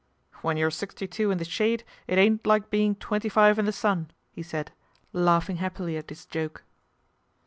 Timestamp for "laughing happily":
5.13-5.95